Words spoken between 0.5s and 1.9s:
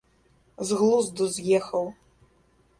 З глузду з ехаў.